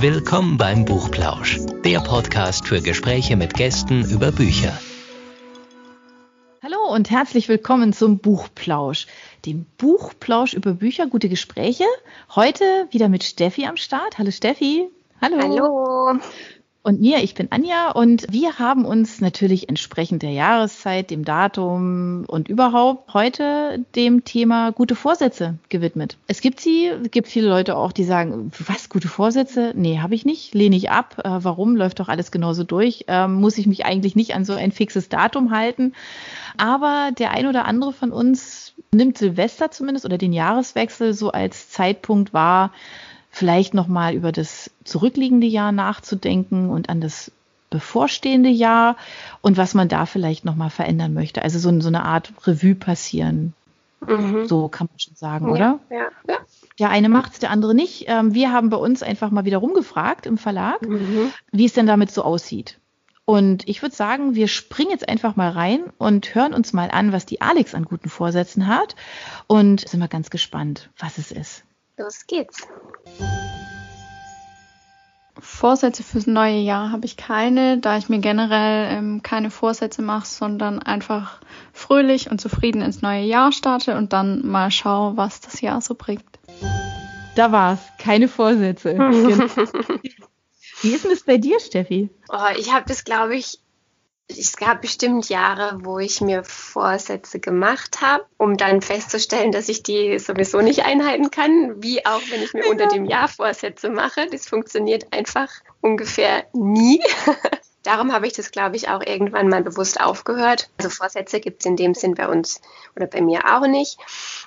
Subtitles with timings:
[0.00, 4.72] Willkommen beim Buchplausch, der Podcast für Gespräche mit Gästen über Bücher.
[6.62, 9.06] Hallo und herzlich willkommen zum Buchplausch,
[9.44, 11.84] dem Buchplausch über Bücher, gute Gespräche.
[12.34, 14.16] Heute wieder mit Steffi am Start.
[14.16, 14.88] Hallo Steffi.
[15.20, 15.38] Hallo.
[15.38, 16.20] Hallo
[16.82, 17.18] und mir.
[17.18, 23.12] Ich bin Anja und wir haben uns natürlich entsprechend der Jahreszeit, dem Datum und überhaupt
[23.12, 26.16] heute dem Thema gute Vorsätze gewidmet.
[26.26, 29.72] Es gibt sie, es gibt viele Leute auch, die sagen, was, gute Vorsätze?
[29.76, 31.20] Nee, habe ich nicht, lehne ich ab.
[31.22, 31.76] Äh, warum?
[31.76, 33.04] Läuft doch alles genauso durch.
[33.08, 35.92] Ähm, muss ich mich eigentlich nicht an so ein fixes Datum halten?
[36.56, 41.68] Aber der ein oder andere von uns nimmt Silvester zumindest oder den Jahreswechsel so als
[41.68, 42.72] Zeitpunkt wahr,
[43.30, 47.30] vielleicht nochmal über das zurückliegende Jahr nachzudenken und an das
[47.70, 48.96] bevorstehende Jahr
[49.40, 51.42] und was man da vielleicht nochmal verändern möchte.
[51.42, 53.54] Also so, so, eine Art Revue passieren.
[54.06, 54.46] Mhm.
[54.46, 55.80] So kann man schon sagen, ja, oder?
[55.90, 56.38] Ja, ja.
[56.78, 58.06] Der eine macht es, der andere nicht.
[58.08, 61.32] Ähm, wir haben bei uns einfach mal wieder rumgefragt im Verlag, mhm.
[61.52, 62.78] wie es denn damit so aussieht.
[63.26, 67.12] Und ich würde sagen, wir springen jetzt einfach mal rein und hören uns mal an,
[67.12, 68.96] was die Alex an guten Vorsätzen hat.
[69.46, 71.62] Und sind wir ganz gespannt, was es ist.
[72.00, 72.66] Los geht's.
[75.38, 80.26] Vorsätze fürs neue Jahr habe ich keine, da ich mir generell ähm, keine Vorsätze mache,
[80.26, 81.40] sondern einfach
[81.74, 85.94] fröhlich und zufrieden ins neue Jahr starte und dann mal schaue, was das Jahr so
[85.94, 86.24] bringt.
[87.34, 88.94] Da war's, keine Vorsätze.
[90.80, 92.08] Wie ist denn das bei dir, Steffi?
[92.30, 93.58] Oh, ich habe das, glaube ich,
[94.38, 99.82] es gab bestimmt Jahre, wo ich mir Vorsätze gemacht habe, um dann festzustellen, dass ich
[99.82, 104.26] die sowieso nicht einhalten kann, wie auch wenn ich mir unter dem Jahr Vorsätze mache.
[104.30, 107.02] Das funktioniert einfach ungefähr nie.
[107.90, 110.70] Darum habe ich das, glaube ich, auch irgendwann mal bewusst aufgehört.
[110.78, 112.60] Also Vorsätze gibt es in dem Sinn bei uns
[112.94, 113.98] oder bei mir auch nicht.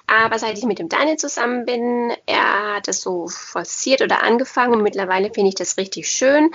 [0.08, 4.72] Aber seit ich mit dem Daniel zusammen bin, er hat das so forciert oder angefangen
[4.72, 6.52] und mittlerweile finde ich das richtig schön.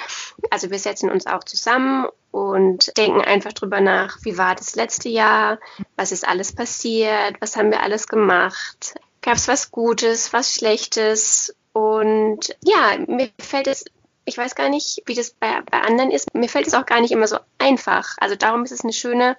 [0.49, 5.11] Also wir setzen uns auch zusammen und denken einfach drüber nach, wie war das letzte
[5.11, 5.59] Jahr,
[5.97, 11.55] was ist alles passiert, was haben wir alles gemacht, gab es was Gutes, was Schlechtes
[11.75, 13.85] und ja, mir fällt es
[14.29, 16.35] ich weiß gar nicht, wie das bei, bei anderen ist.
[16.35, 18.17] Mir fällt es auch gar nicht immer so einfach.
[18.19, 19.37] Also darum ist es eine schöne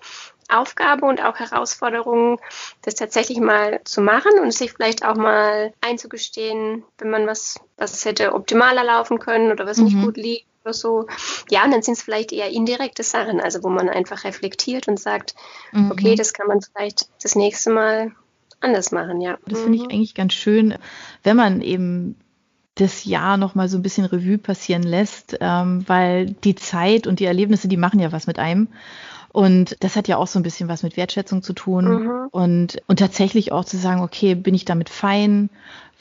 [0.50, 2.42] Aufgabe und auch Herausforderung,
[2.82, 8.04] das tatsächlich mal zu machen und sich vielleicht auch mal einzugestehen, wenn man was, was
[8.04, 9.86] hätte optimaler laufen können oder was mhm.
[9.86, 11.06] nicht gut liegt oder so.
[11.52, 15.00] Ja, und dann sind es vielleicht eher indirekte Sachen, also wo man einfach reflektiert und
[15.00, 15.36] sagt,
[15.72, 15.92] mhm.
[15.92, 18.12] okay, das kann man vielleicht das nächste Mal
[18.60, 19.38] anders machen, ja.
[19.46, 19.92] Das finde ich mhm.
[19.92, 20.76] eigentlich ganz schön,
[21.24, 22.18] wenn man eben
[22.80, 27.20] das Jahr noch mal so ein bisschen Revue passieren lässt, ähm, weil die Zeit und
[27.20, 28.68] die Erlebnisse, die machen ja was mit einem.
[29.32, 32.28] Und das hat ja auch so ein bisschen was mit Wertschätzung zu tun mhm.
[32.32, 35.50] und, und tatsächlich auch zu sagen, okay, bin ich damit fein?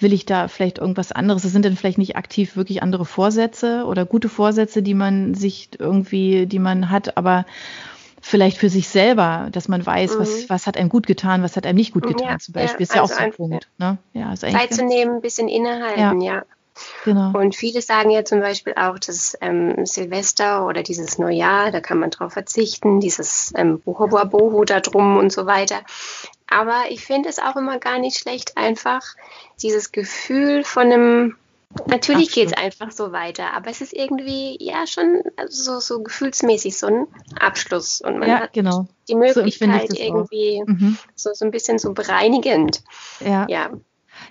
[0.00, 1.44] Will ich da vielleicht irgendwas anderes?
[1.44, 5.70] Es sind dann vielleicht nicht aktiv wirklich andere Vorsätze oder gute Vorsätze, die man sich
[5.78, 7.44] irgendwie, die man hat, aber
[8.20, 10.20] vielleicht für sich selber, dass man weiß, mhm.
[10.20, 12.80] was, was hat einem gut getan, was hat einem nicht gut getan, ja, zum Beispiel.
[12.80, 13.68] Ja, ist ja also auch so ein Punkt.
[13.78, 13.98] Ne?
[14.14, 16.44] Ja, ist Zeit zu nehmen, ein bisschen innehalten, ja.
[17.04, 17.38] Genau.
[17.38, 21.98] Und viele sagen ja zum Beispiel auch, dass ähm, Silvester oder dieses Neujahr, da kann
[21.98, 25.80] man drauf verzichten, dieses ähm, Boho Boho da drum und so weiter.
[26.48, 29.02] Aber ich finde es auch immer gar nicht schlecht, einfach
[29.60, 31.36] dieses Gefühl von einem
[31.86, 36.78] Natürlich geht es einfach so weiter, aber es ist irgendwie ja schon so, so gefühlsmäßig
[36.78, 37.06] so ein
[37.38, 38.88] Abschluss und man ja, hat genau.
[39.06, 40.96] die Möglichkeit so irgendwie mhm.
[41.14, 42.82] so, so ein bisschen so bereinigend.
[43.20, 43.46] Ja.
[43.50, 43.70] ja.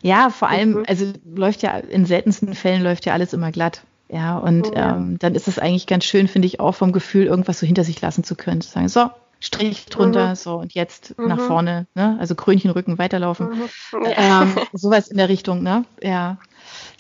[0.03, 0.85] Ja, vor allem, mhm.
[0.88, 3.81] also läuft ja in seltensten Fällen läuft ja alles immer glatt.
[4.09, 4.96] Ja, und ja.
[4.96, 7.84] Ähm, dann ist es eigentlich ganz schön, finde ich, auch vom Gefühl, irgendwas so hinter
[7.84, 8.62] sich lassen zu können.
[8.62, 9.09] Zu sagen, so,
[9.40, 10.35] Strich drunter, mhm.
[10.35, 11.28] so und jetzt mhm.
[11.28, 12.18] nach vorne, ne?
[12.19, 13.50] Also Krönchenrücken weiterlaufen.
[13.50, 14.03] Mhm.
[14.03, 14.41] Ja.
[14.41, 15.85] Ähm, sowas in der Richtung, ne?
[16.02, 16.38] Ja,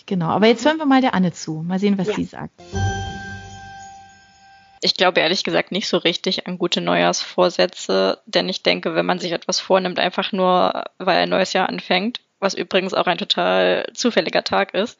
[0.05, 0.27] genau.
[0.27, 1.63] Aber jetzt hören wir mal der Anne zu.
[1.65, 2.13] Mal sehen, was ja.
[2.13, 2.61] sie sagt.
[4.81, 9.17] Ich glaube ehrlich gesagt nicht so richtig an gute Neujahrsvorsätze, denn ich denke, wenn man
[9.17, 13.87] sich etwas vornimmt, einfach nur, weil ein neues Jahr anfängt, was übrigens auch ein total
[13.93, 14.99] zufälliger Tag ist,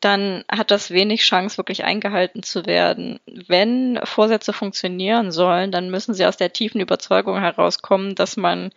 [0.00, 3.20] dann hat das wenig Chance, wirklich eingehalten zu werden.
[3.26, 8.70] Wenn Vorsätze funktionieren sollen, dann müssen sie aus der tiefen Überzeugung herauskommen, dass man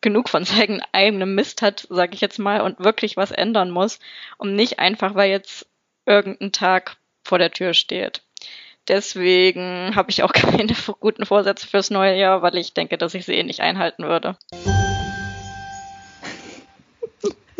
[0.00, 3.98] genug von seinem eigenen Mist hat, sage ich jetzt mal, und wirklich was ändern muss
[4.38, 5.66] und nicht einfach, weil jetzt
[6.06, 8.22] irgendein Tag vor der Tür steht.
[8.88, 13.26] Deswegen habe ich auch keine guten Vorsätze fürs neue Jahr, weil ich denke, dass ich
[13.26, 14.36] sie eh nicht einhalten würde.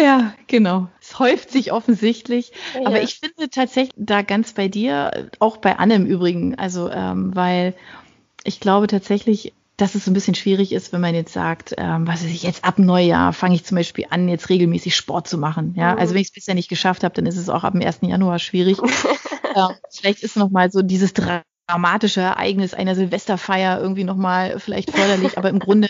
[0.01, 0.89] Ja, genau.
[1.01, 2.53] Es häuft sich offensichtlich.
[2.75, 2.87] Ja.
[2.87, 7.35] Aber ich finde tatsächlich da ganz bei dir, auch bei Anne im Übrigen, also ähm,
[7.35, 7.75] weil
[8.45, 12.07] ich glaube tatsächlich, dass es so ein bisschen schwierig ist, wenn man jetzt sagt, ähm,
[12.07, 15.39] was weiß ich, jetzt ab Neujahr fange ich zum Beispiel an, jetzt regelmäßig Sport zu
[15.39, 15.75] machen.
[15.77, 15.99] Ja, mhm.
[15.99, 17.99] also wenn ich es bisher nicht geschafft habe, dann ist es auch ab dem 1.
[18.03, 18.79] Januar schwierig.
[19.55, 21.13] ja, vielleicht ist noch mal so dieses
[21.71, 25.39] dramatische Ereignis einer Silvesterfeier irgendwie nochmal vielleicht förderlich.
[25.39, 25.89] Aber im Grunde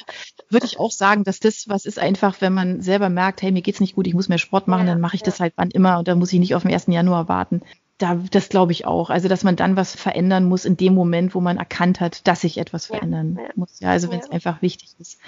[0.49, 3.63] würde ich auch sagen, dass das was ist einfach, wenn man selber merkt, hey, mir
[3.63, 5.27] geht's nicht gut, ich muss mehr Sport machen, ja, dann mache ich ja.
[5.27, 6.87] das halt wann immer und dann muss ich nicht auf den 1.
[6.89, 7.63] Januar warten
[8.01, 9.11] da, das glaube ich auch.
[9.11, 12.41] Also, dass man dann was verändern muss in dem Moment, wo man erkannt hat, dass
[12.41, 13.51] sich etwas verändern ja, ja.
[13.57, 13.81] muss.
[13.81, 14.33] Ja, also wenn es ja.
[14.33, 15.19] einfach wichtig ist.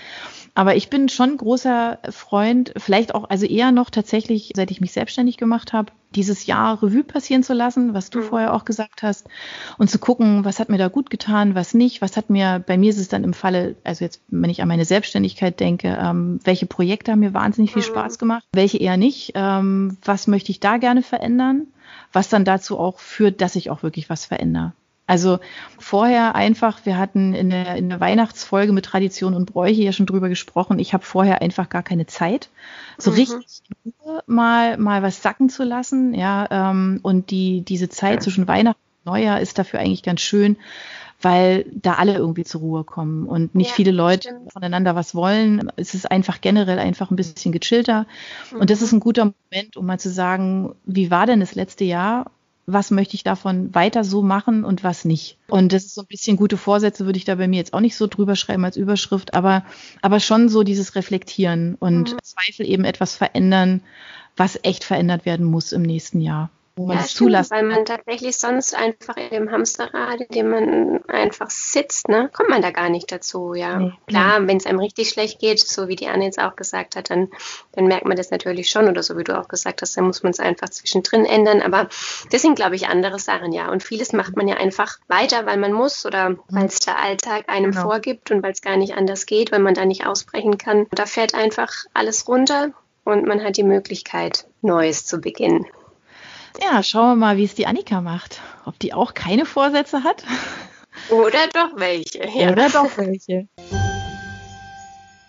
[0.55, 4.93] Aber ich bin schon großer Freund, vielleicht auch, also eher noch tatsächlich, seit ich mich
[4.93, 8.25] selbstständig gemacht habe, dieses Jahr Revue passieren zu lassen, was du mhm.
[8.25, 9.29] vorher auch gesagt hast,
[9.79, 12.77] und zu gucken, was hat mir da gut getan, was nicht, was hat mir, bei
[12.77, 16.39] mir ist es dann im Falle, also jetzt, wenn ich an meine Selbstständigkeit denke, ähm,
[16.45, 17.87] welche Projekte haben mir wahnsinnig viel mhm.
[17.87, 21.67] Spaß gemacht, welche eher nicht, ähm, was möchte ich da gerne verändern?
[22.13, 24.73] Was dann dazu auch führt, dass ich auch wirklich was verändere.
[25.07, 25.41] Also
[25.79, 30.07] vorher einfach, wir hatten in der, in der Weihnachtsfolge mit Tradition und Bräuche ja schon
[30.07, 30.79] drüber gesprochen.
[30.79, 32.49] Ich habe vorher einfach gar keine Zeit,
[32.99, 33.17] so mhm.
[33.17, 33.63] richtig
[34.27, 36.15] mal, mal was sacken zu lassen.
[36.15, 40.57] Ja, ähm, und die, diese Zeit zwischen Weihnachten und Neujahr ist dafür eigentlich ganz schön,
[41.23, 44.53] weil da alle irgendwie zur Ruhe kommen und nicht ja, viele Leute stimmt.
[44.53, 45.71] voneinander was wollen.
[45.77, 48.07] Es ist einfach generell einfach ein bisschen gechillter.
[48.53, 48.61] Mhm.
[48.61, 48.85] Und das mhm.
[48.85, 52.31] ist ein guter Moment, um mal zu sagen, wie war denn das letzte Jahr?
[52.67, 55.37] Was möchte ich davon weiter so machen und was nicht?
[55.49, 57.81] Und das ist so ein bisschen gute Vorsätze, würde ich da bei mir jetzt auch
[57.81, 59.65] nicht so drüber schreiben als Überschrift, aber,
[60.01, 62.19] aber schon so dieses Reflektieren und mhm.
[62.23, 63.83] Zweifel eben etwas verändern,
[64.37, 67.85] was echt verändert werden muss im nächsten Jahr wo man ja, es zulassen Weil man
[67.85, 72.71] tatsächlich sonst einfach in dem Hamsterrad, in dem man einfach sitzt, ne, kommt man da
[72.71, 73.79] gar nicht dazu, ja.
[73.79, 74.49] Nee, Klar, nee.
[74.49, 77.29] wenn es einem richtig schlecht geht, so wie die Anne jetzt auch gesagt hat, dann,
[77.73, 80.23] dann merkt man das natürlich schon oder so wie du auch gesagt hast, dann muss
[80.23, 81.61] man es einfach zwischendrin ändern.
[81.61, 81.89] Aber
[82.31, 83.71] das sind, glaube ich, andere Sachen, ja.
[83.71, 86.41] Und vieles macht man ja einfach weiter, weil man muss oder mhm.
[86.49, 87.83] weil es der Alltag einem genau.
[87.83, 90.87] vorgibt und weil es gar nicht anders geht, weil man da nicht ausbrechen kann.
[90.91, 92.71] Da fährt einfach alles runter
[93.05, 95.67] und man hat die Möglichkeit, Neues zu beginnen.
[96.61, 98.41] Ja, schauen wir mal, wie es die Annika macht.
[98.65, 100.25] Ob die auch keine Vorsätze hat.
[101.11, 102.27] Oder doch welche.
[102.29, 102.53] Ja.
[102.53, 103.49] Oder doch welche.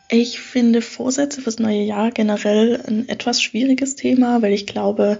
[0.10, 5.20] Ich finde Vorsätze fürs neue Jahr generell ein etwas schwieriges Thema, weil ich glaube,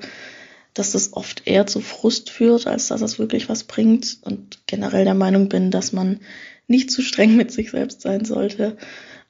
[0.74, 4.18] dass das oft eher zu Frust führt, als dass es wirklich was bringt.
[4.22, 6.20] Und generell der Meinung bin, dass man
[6.68, 8.78] nicht zu streng mit sich selbst sein sollte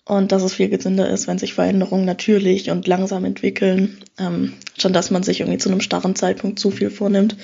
[0.05, 4.93] und dass es viel gesünder ist, wenn sich Veränderungen natürlich und langsam entwickeln, ähm, schon
[4.93, 7.37] dass man sich irgendwie zu einem starren Zeitpunkt zu viel vornimmt.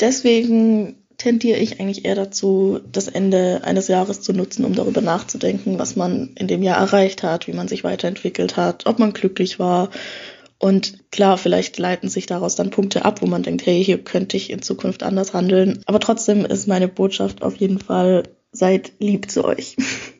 [0.00, 5.78] Deswegen tendiere ich eigentlich eher dazu, das Ende eines Jahres zu nutzen, um darüber nachzudenken,
[5.78, 9.58] was man in dem Jahr erreicht hat, wie man sich weiterentwickelt hat, ob man glücklich
[9.58, 9.90] war.
[10.58, 14.36] Und klar, vielleicht leiten sich daraus dann Punkte ab, wo man denkt, hey, hier könnte
[14.36, 15.82] ich in Zukunft anders handeln.
[15.86, 19.76] Aber trotzdem ist meine Botschaft auf jeden Fall, seid lieb zu euch.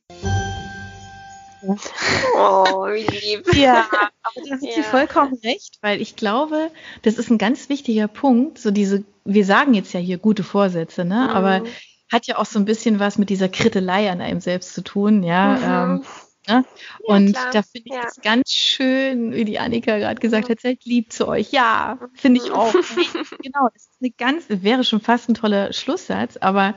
[2.36, 3.46] Oh, wie lieb.
[3.54, 3.86] Ja,
[4.22, 4.74] aber da sind ja.
[4.76, 6.70] Sie vollkommen recht, weil ich glaube,
[7.02, 8.58] das ist ein ganz wichtiger Punkt.
[8.58, 11.28] So diese, wir sagen jetzt ja hier gute Vorsätze, ne?
[11.28, 11.36] Mhm.
[11.36, 11.62] Aber
[12.10, 15.22] hat ja auch so ein bisschen was mit dieser Krittelei an einem selbst zu tun,
[15.22, 15.56] ja.
[15.56, 16.00] Mhm.
[16.00, 16.04] Ähm,
[16.48, 16.64] Ne?
[17.08, 17.50] Ja, und klar.
[17.52, 18.02] da finde ich ja.
[18.02, 21.50] das ganz schön, wie die Annika gerade gesagt hat, seid lieb zu euch.
[21.50, 22.72] Ja, finde ich auch.
[23.42, 26.74] genau, das ist eine ganz, wäre schon fast ein toller Schlusssatz, aber mhm.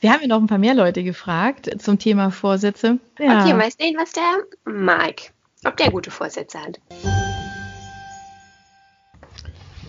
[0.00, 2.98] Wir haben ja noch ein paar mehr Leute gefragt zum Thema Vorsätze.
[3.18, 3.42] Ja.
[3.42, 5.24] Okay, mal sehen, was der Mike,
[5.66, 6.80] ob der gute Vorsätze hat.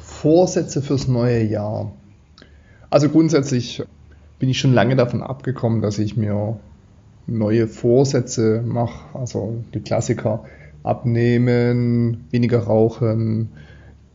[0.02, 1.94] Vorsätze fürs neue Jahr.
[2.90, 3.84] Also grundsätzlich
[4.38, 6.60] bin ich schon lange davon abgekommen, dass ich mir
[7.26, 9.18] neue Vorsätze mache.
[9.18, 10.44] Also die Klassiker
[10.84, 13.54] abnehmen, weniger rauchen,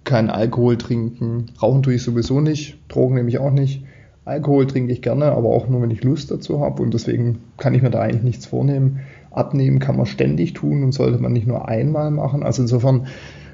[0.04, 1.46] kein Alkohol trinken.
[1.62, 3.82] Rauchen tue ich sowieso nicht, Drogen nehme ich auch nicht.
[4.26, 7.74] Alkohol trinke ich gerne, aber auch nur, wenn ich Lust dazu habe und deswegen kann
[7.74, 8.98] ich mir da eigentlich nichts vornehmen.
[9.30, 12.42] Abnehmen kann man ständig tun und sollte man nicht nur einmal machen.
[12.42, 13.06] Also insofern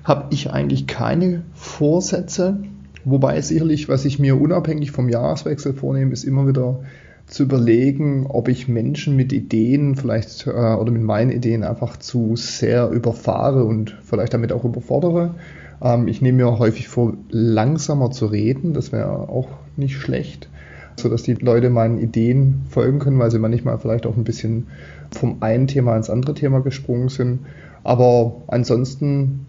[0.02, 2.62] habe ich eigentlich keine Vorsätze,
[3.05, 6.81] wobei sicherlich, was ich mir unabhängig vom Jahreswechsel vornehme, ist immer wieder
[7.26, 12.35] zu überlegen, ob ich Menschen mit Ideen vielleicht äh, oder mit meinen Ideen einfach zu
[12.35, 15.35] sehr überfahre und vielleicht damit auch überfordere.
[15.83, 20.49] Ähm, ich nehme mir häufig vor, langsamer zu reden, das wäre auch nicht schlecht
[20.96, 24.66] sodass die Leute meinen Ideen folgen können, weil sie manchmal vielleicht auch ein bisschen
[25.11, 27.40] vom einen Thema ins andere Thema gesprungen sind.
[27.84, 29.46] Aber ansonsten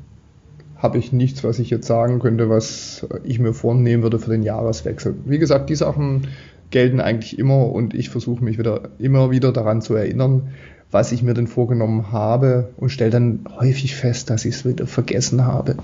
[0.78, 4.44] habe ich nichts, was ich jetzt sagen könnte, was ich mir vornehmen würde für den
[4.44, 5.16] Jahreswechsel.
[5.26, 6.28] Wie gesagt, die Sachen
[6.72, 10.50] gelten eigentlich immer und ich versuche mich wieder immer wieder daran zu erinnern,
[10.92, 14.86] was ich mir denn vorgenommen habe und stelle dann häufig fest, dass ich es wieder
[14.86, 15.78] vergessen habe.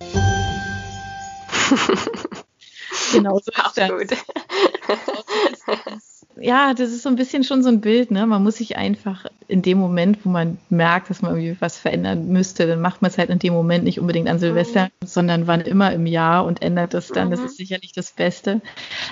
[3.12, 4.18] genau so ist das.
[6.40, 8.26] Ja, das ist so ein bisschen schon so ein Bild, ne?
[8.26, 12.28] Man muss sich einfach in dem Moment, wo man merkt, dass man irgendwie was verändern
[12.28, 15.06] müsste, dann macht man es halt in dem Moment nicht unbedingt an Silvester, mhm.
[15.06, 17.28] sondern wann immer im Jahr und ändert das dann.
[17.28, 17.32] Mhm.
[17.32, 18.60] Das ist sicherlich das Beste.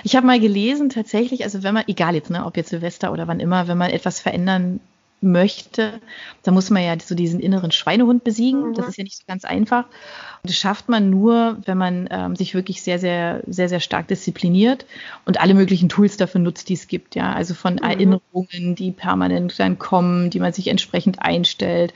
[0.03, 3.27] Ich habe mal gelesen, tatsächlich, also wenn man, egal jetzt, ne, ob jetzt Silvester oder
[3.27, 4.79] wann immer, wenn man etwas verändern
[5.23, 6.01] möchte,
[6.43, 8.69] da muss man ja so diesen inneren Schweinehund besiegen.
[8.69, 8.73] Mhm.
[8.73, 9.85] Das ist ja nicht so ganz einfach.
[9.85, 14.09] Und das schafft man nur, wenn man ähm, sich wirklich sehr, sehr, sehr, sehr stark
[14.09, 14.85] diszipliniert
[15.25, 17.15] und alle möglichen Tools dafür nutzt, die es gibt.
[17.15, 17.83] Ja, also von mhm.
[17.83, 21.93] Erinnerungen, die permanent dann kommen, die man sich entsprechend einstellt,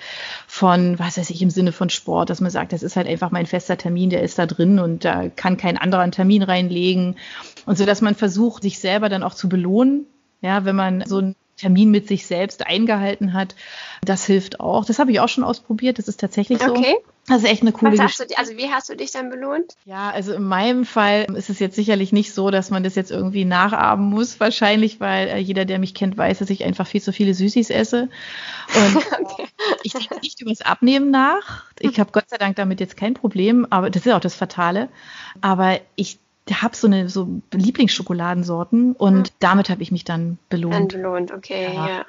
[0.47, 3.31] von, was weiß ich, im Sinne von Sport, dass man sagt, das ist halt einfach
[3.31, 7.17] mein fester Termin, der ist da drin und da kann kein anderer einen Termin reinlegen.
[7.65, 10.05] Und so, dass man versucht, sich selber dann auch zu belohnen.
[10.41, 13.55] Ja, wenn man so ein Termin mit sich selbst eingehalten hat.
[14.03, 14.85] Das hilft auch.
[14.85, 15.97] Das habe ich auch schon ausprobiert.
[15.97, 16.71] Das ist tatsächlich so.
[16.71, 16.95] Okay.
[17.27, 19.73] Das ist echt eine coole Was hast du, Also wie hast du dich dann belohnt?
[19.83, 23.11] Ja, also in meinem Fall ist es jetzt sicherlich nicht so, dass man das jetzt
[23.11, 27.01] irgendwie nachahmen muss, wahrscheinlich, weil äh, jeder, der mich kennt, weiß, dass ich einfach viel
[27.01, 28.07] zu viele Süßis esse.
[28.73, 29.47] Und okay.
[29.83, 31.65] ich denke nicht über das Abnehmen nach.
[31.79, 34.87] Ich habe Gott sei Dank damit jetzt kein Problem, aber das ist auch das Fatale.
[35.41, 36.19] Aber ich
[36.53, 39.35] habe so eine so Lieblingsschokoladensorten und mhm.
[39.39, 40.75] damit habe ich mich dann belohnt.
[40.75, 41.87] Dann belohnt, okay, ja.
[41.87, 42.05] ja.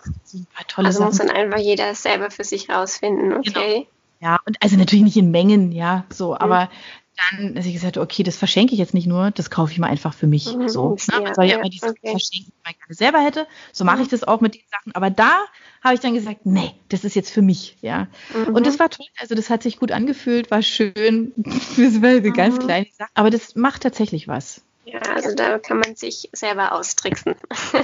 [0.68, 1.08] tolle also Sachen.
[1.08, 3.74] muss dann einfach jeder selber für sich rausfinden, okay.
[3.74, 3.86] Genau.
[4.20, 6.38] Ja, und also natürlich nicht in Mengen, ja, so, mhm.
[6.38, 6.70] aber
[7.18, 9.88] dann, dass ich gesagt okay, das verschenke ich jetzt nicht nur, das kaufe ich mal
[9.88, 10.54] einfach für mich.
[10.54, 11.20] Mhm, so, ne?
[11.20, 12.10] Man soll ja, ja immer die Sachen okay.
[12.10, 13.46] verschenken, die man gerne selber hätte.
[13.72, 14.10] So mache ich mhm.
[14.10, 14.94] das auch mit den Sachen.
[14.94, 15.38] Aber da
[15.82, 18.06] habe ich dann gesagt, nee, das ist jetzt für mich, ja.
[18.34, 18.54] Mhm.
[18.54, 19.06] Und das war toll.
[19.18, 21.32] Also das hat sich gut angefühlt, war schön.
[21.36, 22.60] das war eine ganz mhm.
[22.60, 23.10] kleine Sache.
[23.14, 24.62] Aber das macht tatsächlich was.
[24.84, 27.34] Ja, also da kann man sich selber austricksen.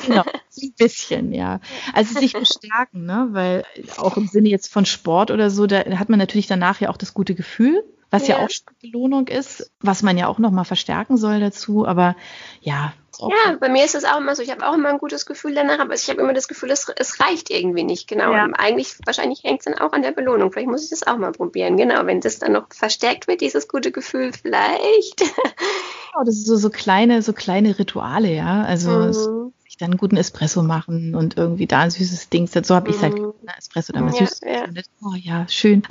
[0.07, 0.23] Genau,
[0.62, 1.61] ein bisschen, ja.
[1.93, 3.29] Also sich bestärken, ne?
[3.33, 3.64] weil
[3.99, 6.97] auch im Sinne jetzt von Sport oder so, da hat man natürlich danach ja auch
[6.97, 8.49] das gute Gefühl was ja, ja auch
[8.80, 11.87] Belohnung ist, was man ja auch nochmal verstärken soll dazu.
[11.87, 12.14] Aber
[12.61, 12.92] ja.
[13.21, 14.42] Ja, bei mir ist es auch immer so.
[14.42, 16.90] Ich habe auch immer ein gutes Gefühl danach, aber ich habe immer das Gefühl, es,
[16.97, 18.09] es reicht irgendwie nicht.
[18.09, 18.33] Genau.
[18.33, 18.49] Ja.
[18.54, 20.52] Eigentlich, wahrscheinlich hängt es dann auch an der Belohnung.
[20.52, 21.76] Vielleicht muss ich das auch mal probieren.
[21.76, 25.23] Genau, wenn das dann noch verstärkt wird, dieses gute Gefühl, vielleicht.
[26.12, 28.62] Genau, das sind so, so kleine, so kleine Rituale, ja.
[28.62, 29.52] Also mhm.
[29.64, 32.47] sich dann einen guten Espresso machen und irgendwie da ein süßes Ding.
[32.47, 33.18] So habe ich es halt.
[33.18, 33.33] Mhm.
[33.59, 34.40] Espresso oder mal ja, süß.
[34.44, 34.64] Ja.
[35.02, 35.83] Oh ja, schön.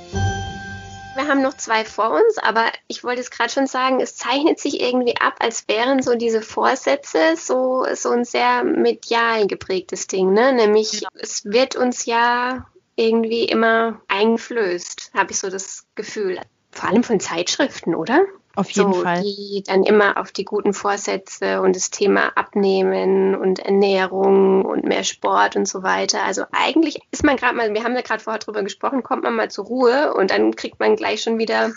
[1.14, 4.58] Wir haben noch zwei vor uns, aber ich wollte es gerade schon sagen, es zeichnet
[4.58, 10.32] sich irgendwie ab, als wären so diese Vorsätze so, so ein sehr medial geprägtes Ding,
[10.32, 10.52] ne?
[10.52, 11.08] Nämlich, ja.
[11.14, 12.66] es wird uns ja
[12.96, 16.40] irgendwie immer eingeflößt, habe ich so das Gefühl.
[16.72, 18.24] Vor allem von Zeitschriften, oder?
[18.56, 19.22] Auf jeden so, Fall.
[19.22, 25.04] Die dann immer auf die guten Vorsätze und das Thema Abnehmen und Ernährung und mehr
[25.04, 26.22] Sport und so weiter.
[26.22, 29.34] Also eigentlich ist man gerade mal, wir haben ja gerade vorher drüber gesprochen, kommt man
[29.34, 31.72] mal zur Ruhe und dann kriegt man gleich schon wieder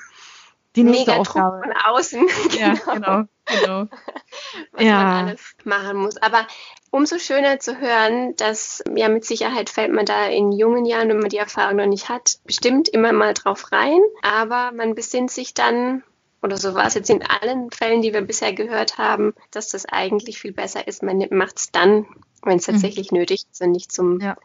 [0.75, 1.61] die nächste mega Aufgabe.
[1.63, 2.27] von außen.
[2.57, 3.23] Ja, genau.
[3.45, 3.87] genau.
[4.71, 5.03] Was ja.
[5.03, 6.17] man alles machen muss.
[6.17, 6.45] Aber
[6.91, 11.19] umso schöner zu hören, dass ja mit Sicherheit fällt man da in jungen Jahren, wenn
[11.19, 13.99] man die Erfahrung noch nicht hat, bestimmt immer mal drauf rein.
[14.21, 16.03] Aber man besinnt sich dann
[16.41, 19.85] oder so war es jetzt in allen Fällen, die wir bisher gehört haben, dass das
[19.85, 21.03] eigentlich viel besser ist.
[21.03, 22.05] Man macht es dann,
[22.43, 22.73] wenn es mhm.
[22.73, 23.19] tatsächlich mhm.
[23.19, 24.37] nötig ist und nicht zum, ja.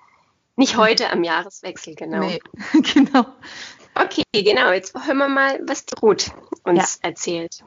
[0.57, 2.21] nicht heute am Jahreswechsel, genau.
[2.21, 2.41] Nee,
[2.95, 3.27] genau.
[3.95, 4.73] Okay, genau.
[4.73, 6.31] Jetzt hören wir mal, was die Ruth
[6.65, 7.09] uns ja.
[7.09, 7.63] erzählt.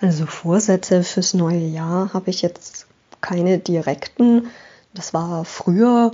[0.00, 2.86] Also Vorsätze fürs neue Jahr habe ich jetzt
[3.20, 4.50] keine direkten.
[4.94, 6.12] Das war früher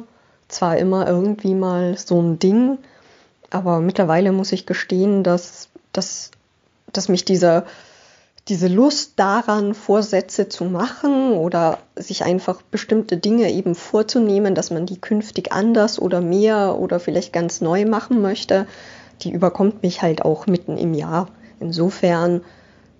[0.48, 2.78] zwar immer irgendwie mal so ein Ding,
[3.50, 6.30] aber mittlerweile muss ich gestehen, dass dass,
[6.92, 7.66] dass mich dieser,
[8.48, 14.86] diese Lust daran, Vorsätze zu machen oder sich einfach bestimmte Dinge eben vorzunehmen, dass man
[14.86, 18.66] die künftig anders oder mehr oder vielleicht ganz neu machen möchte,
[19.20, 21.28] die überkommt mich halt auch mitten im Jahr.
[21.60, 22.42] Insofern,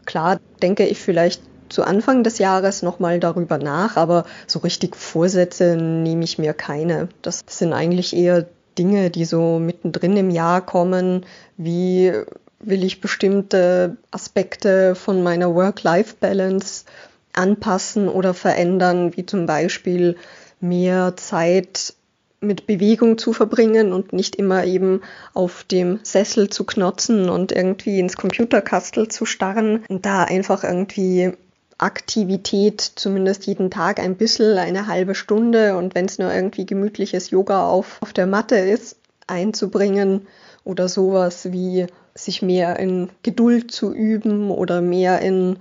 [0.05, 5.77] klar, denke ich vielleicht zu Anfang des Jahres nochmal darüber nach, aber so richtig Vorsätze
[5.77, 7.09] nehme ich mir keine.
[7.23, 11.25] Das sind eigentlich eher Dinge, die so mittendrin im Jahr kommen,
[11.57, 12.13] wie
[12.61, 16.85] will ich bestimmte Aspekte von meiner Work-Life-Balance
[17.33, 20.17] anpassen oder verändern, wie zum Beispiel
[20.61, 21.95] mehr Zeit
[22.41, 25.03] mit Bewegung zu verbringen und nicht immer eben
[25.35, 31.33] auf dem Sessel zu knotzen und irgendwie ins Computerkastel zu starren und da einfach irgendwie
[31.79, 37.31] Aktivität, zumindest jeden Tag ein bisschen, eine halbe Stunde und wenn es nur irgendwie gemütliches
[37.31, 38.97] Yoga auf, auf der Matte ist,
[39.27, 40.27] einzubringen
[40.65, 41.87] oder sowas wie
[42.19, 45.59] sich mehr in Geduld zu üben oder mehr in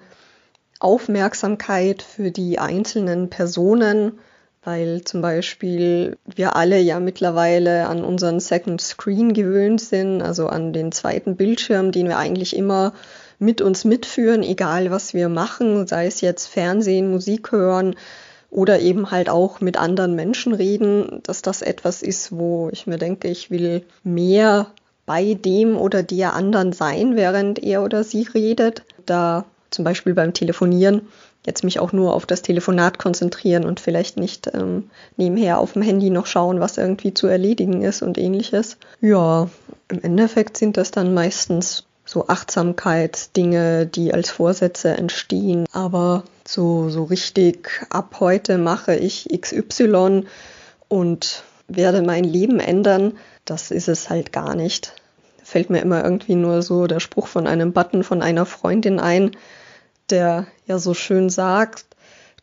[0.79, 4.19] Aufmerksamkeit für die einzelnen Personen,
[4.63, 10.73] weil zum Beispiel wir alle ja mittlerweile an unseren Second Screen gewöhnt sind, also an
[10.73, 12.93] den zweiten Bildschirm, den wir eigentlich immer
[13.39, 17.95] mit uns mitführen, egal was wir machen, sei es jetzt Fernsehen, Musik hören,
[18.49, 22.97] oder eben halt auch mit anderen Menschen reden, dass das etwas ist, wo ich mir
[22.97, 24.67] denke, ich will mehr
[25.07, 28.83] bei dem oder der anderen sein, während er oder sie redet.
[29.07, 31.07] Da zum Beispiel beim Telefonieren
[31.45, 35.81] jetzt mich auch nur auf das Telefonat konzentrieren und vielleicht nicht ähm, nebenher auf dem
[35.81, 38.77] Handy noch schauen, was irgendwie zu erledigen ist und ähnliches.
[38.99, 39.49] Ja,
[39.87, 45.65] im Endeffekt sind das dann meistens so Achtsamkeitsdinge, die als Vorsätze entstehen.
[45.71, 50.25] Aber so, so richtig ab heute mache ich XY
[50.89, 53.13] und werde mein Leben ändern,
[53.49, 54.93] das ist es halt gar nicht.
[55.43, 59.31] Fällt mir immer irgendwie nur so der Spruch von einem Button von einer Freundin ein,
[60.09, 61.85] der ja so schön sagt,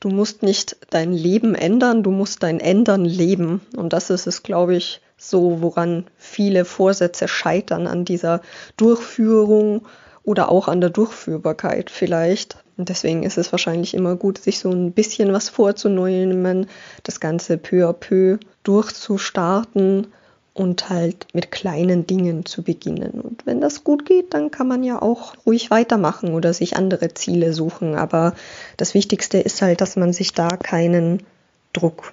[0.00, 3.60] du musst nicht dein Leben ändern, du musst dein Ändern leben.
[3.76, 8.40] Und das ist es, glaube ich, so, woran viele Vorsätze scheitern, an dieser
[8.76, 9.86] Durchführung
[10.22, 12.56] oder auch an der Durchführbarkeit vielleicht.
[12.76, 16.66] Und deswegen ist es wahrscheinlich immer gut, sich so ein bisschen was vorzunehmen,
[17.02, 20.08] das Ganze peu à peu durchzustarten
[20.54, 23.20] und halt mit kleinen Dingen zu beginnen.
[23.20, 27.12] Und wenn das gut geht, dann kann man ja auch ruhig weitermachen oder sich andere
[27.12, 27.96] Ziele suchen.
[27.96, 28.34] Aber
[28.76, 31.24] das Wichtigste ist halt, dass man sich da keinen
[31.72, 32.12] Druck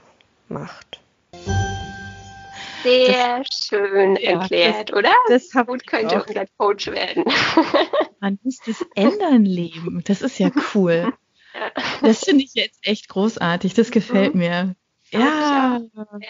[0.49, 0.99] macht.
[2.83, 5.11] Sehr das, schön ja, erklärt, das, oder?
[5.29, 7.25] Das gut könnte unser Coach werden.
[8.19, 10.01] Man muss das ändern leben.
[10.05, 11.13] Das ist ja cool.
[12.01, 13.73] Das finde ich jetzt echt großartig.
[13.73, 14.39] Das gefällt mhm.
[14.39, 14.75] mir.
[15.11, 15.81] Ja,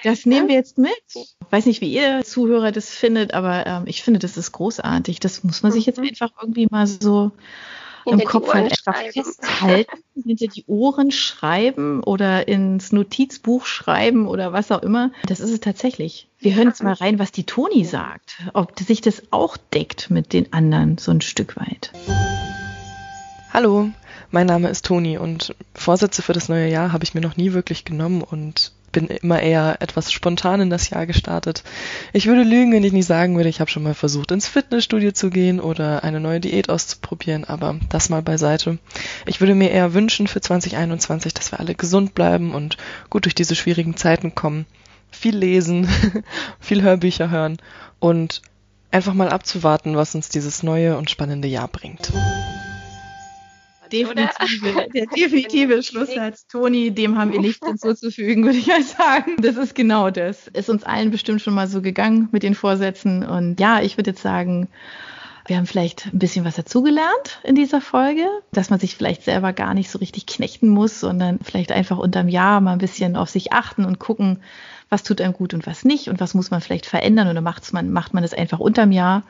[0.04, 0.92] das nehmen wir jetzt mit.
[1.14, 5.20] Ich weiß nicht, wie ihr Zuhörer das findet, aber ähm, ich finde, das ist großartig.
[5.20, 6.08] Das muss man sich jetzt mhm.
[6.08, 7.32] einfach irgendwie mal so
[8.06, 14.54] hinter im Kopf halt einfach festhalten, hinter die Ohren schreiben oder ins Notizbuch schreiben oder
[14.54, 15.12] was auch immer.
[15.28, 16.28] Das ist es tatsächlich.
[16.40, 20.34] Wir hören jetzt mal rein, was die Toni sagt, ob sich das auch deckt mit
[20.34, 21.92] den anderen so ein Stück weit.
[23.54, 23.90] Hallo,
[24.32, 27.54] mein Name ist Toni und Vorsätze für das neue Jahr habe ich mir noch nie
[27.54, 31.64] wirklich genommen und bin immer eher etwas spontan in das Jahr gestartet.
[32.14, 35.12] Ich würde lügen, wenn ich nicht sagen würde, ich habe schon mal versucht, ins Fitnessstudio
[35.12, 38.80] zu gehen oder eine neue Diät auszuprobieren, aber das mal beiseite.
[39.26, 42.78] Ich würde mir eher wünschen für 2021, dass wir alle gesund bleiben und
[43.10, 44.66] gut durch diese schwierigen Zeiten kommen.
[45.10, 45.88] Viel lesen,
[46.60, 47.58] viel Hörbücher hören
[48.00, 48.42] und
[48.92, 52.12] einfach mal abzuwarten, was uns dieses neue und spannende Jahr bringt
[53.92, 56.48] definitive, der definitive Schlusssatz.
[56.48, 59.38] Toni, dem haben wir nichts hinzuzufügen, würde ich mal sagen.
[59.42, 60.48] Das ist genau das.
[60.48, 63.24] Ist uns allen bestimmt schon mal so gegangen mit den Vorsätzen.
[63.24, 64.68] Und ja, ich würde jetzt sagen,
[65.48, 69.54] wir haben vielleicht ein bisschen was dazugelernt in dieser Folge, dass man sich vielleicht selber
[69.54, 73.30] gar nicht so richtig knechten muss, sondern vielleicht einfach unterm Jahr mal ein bisschen auf
[73.30, 74.40] sich achten und gucken,
[74.90, 77.74] was tut einem gut und was nicht und was muss man vielleicht verändern oder macht's
[77.74, 79.24] man, macht man das einfach unterm Jahr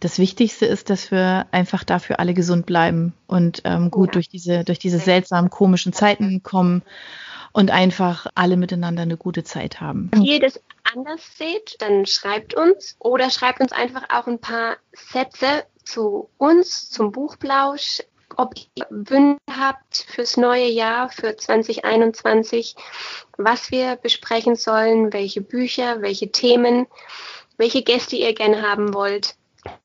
[0.00, 4.12] das Wichtigste ist, dass wir einfach dafür alle gesund bleiben und ähm, gut ja.
[4.12, 6.82] durch diese, durch diese seltsamen, komischen Zeiten kommen
[7.52, 10.10] und einfach alle miteinander eine gute Zeit haben.
[10.12, 10.60] Wenn ihr das
[10.94, 16.90] anders seht, dann schreibt uns oder schreibt uns einfach auch ein paar Sätze zu uns,
[16.90, 18.02] zum Buchplausch,
[18.36, 22.76] ob ihr Wünsche habt fürs neue Jahr, für 2021,
[23.36, 26.86] was wir besprechen sollen, welche Bücher, welche Themen,
[27.56, 29.34] welche Gäste ihr gerne haben wollt.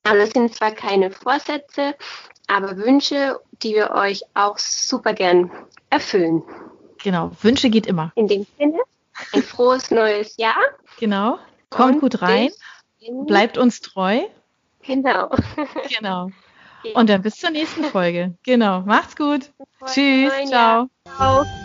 [0.04, 1.96] Also es sind zwar keine Vorsätze,
[2.48, 5.52] aber Wünsche, die wir euch auch super gern
[5.90, 6.44] erfüllen.
[7.04, 8.12] Genau, Wünsche geht immer.
[8.16, 8.80] In dem Sinne,
[9.34, 10.58] ein frohes neues Jahr.
[11.00, 12.50] Genau, kommt gut rein,
[13.28, 14.22] bleibt uns treu.
[14.82, 15.30] Genau.
[15.96, 16.30] Genau.
[16.94, 18.38] Und dann bis zur nächsten Folge.
[18.44, 19.52] Genau, macht's gut.
[19.88, 20.88] Tschüss, ciao.
[21.18, 21.65] ciao.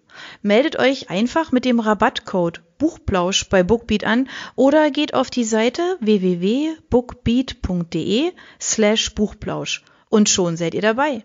[0.41, 5.97] Meldet euch einfach mit dem Rabattcode Buchplausch bei Bookbeat an oder geht auf die Seite
[5.99, 11.23] www.bookbeat.de slash Buchplausch und schon seid ihr dabei.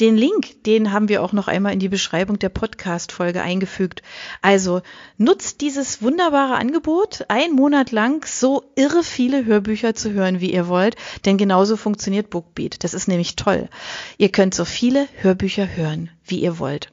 [0.00, 4.02] Den Link, den haben wir auch noch einmal in die Beschreibung der Podcast-Folge eingefügt.
[4.42, 4.80] Also
[5.16, 10.68] nutzt dieses wunderbare Angebot, einen Monat lang so irre viele Hörbücher zu hören, wie ihr
[10.68, 12.84] wollt, denn genauso funktioniert Bookbeat.
[12.84, 13.68] Das ist nämlich toll.
[14.18, 16.92] Ihr könnt so viele Hörbücher hören, wie ihr wollt.